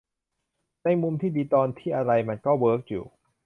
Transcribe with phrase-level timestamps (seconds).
[0.83, 3.05] ในมุมที่ดี ตอนที่อะไรมันก็เวิร์กอยู่